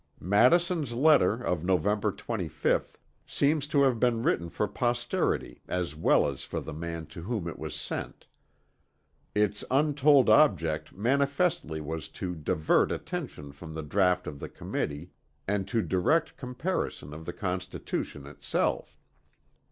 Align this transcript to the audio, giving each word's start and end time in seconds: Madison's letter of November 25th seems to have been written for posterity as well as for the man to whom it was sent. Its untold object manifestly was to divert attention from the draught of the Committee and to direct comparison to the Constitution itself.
Madison's 0.19 0.93
letter 0.93 1.33
of 1.43 1.63
November 1.63 2.11
25th 2.11 2.95
seems 3.27 3.67
to 3.67 3.83
have 3.83 3.99
been 3.99 4.23
written 4.23 4.49
for 4.49 4.67
posterity 4.67 5.61
as 5.67 5.95
well 5.95 6.27
as 6.27 6.41
for 6.43 6.59
the 6.59 6.73
man 6.73 7.05
to 7.05 7.21
whom 7.21 7.47
it 7.47 7.59
was 7.59 7.75
sent. 7.75 8.25
Its 9.35 9.63
untold 9.69 10.27
object 10.27 10.91
manifestly 10.91 11.79
was 11.79 12.09
to 12.09 12.33
divert 12.33 12.91
attention 12.91 13.51
from 13.51 13.75
the 13.75 13.83
draught 13.83 14.25
of 14.25 14.39
the 14.39 14.49
Committee 14.49 15.11
and 15.47 15.67
to 15.67 15.83
direct 15.83 16.35
comparison 16.35 17.11
to 17.11 17.19
the 17.19 17.31
Constitution 17.31 18.25
itself. 18.25 18.99